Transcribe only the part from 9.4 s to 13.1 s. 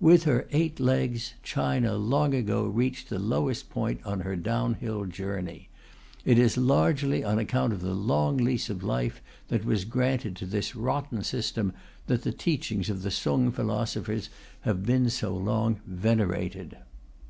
that was granted to this rotten system that the teachings of the